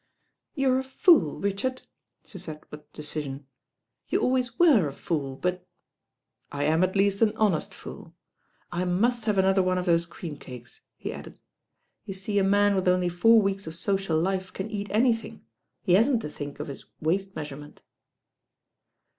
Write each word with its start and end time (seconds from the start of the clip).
"You're 0.55 0.79
a 0.79 0.83
fool, 0.83 1.39
Richard," 1.39 1.83
she 2.25 2.39
said 2.39 2.63
with 2.71 2.91
decision. 2.91 3.45
"You 4.07 4.19
always 4.19 4.57
were 4.57 4.87
a 4.87 4.93
fool; 4.93 5.35
but 5.35 5.61
^" 5.61 5.65
"I 6.51 6.63
am 6.63 6.83
at 6.83 6.95
least 6.95 7.21
an 7.21 7.37
honest 7.37 7.71
fool. 7.71 8.15
I 8.71 8.83
must 8.83 9.25
have 9.25 9.37
an 9.37 9.45
other 9.45 9.61
one 9.61 9.77
of 9.77 9.85
those 9.85 10.07
cream 10.07 10.37
cakes," 10.37 10.81
he 10.97 11.13
added. 11.13 11.39
"You 12.03 12.15
see 12.15 12.39
a 12.39 12.43
man 12.43 12.73
with 12.75 12.87
only 12.87 13.09
four 13.09 13.43
weeks 13.43 13.67
of 13.67 13.75
social 13.75 14.17
life 14.19 14.51
can 14.51 14.71
eat 14.71 14.89
anything. 14.89 15.45
He 15.83 15.93
hasn't 15.93 16.23
to 16.23 16.29
think 16.31 16.59
of 16.59 16.65
his 16.65 16.85
waist 16.99 17.35
meas 17.35 17.49
urement." 17.51 17.77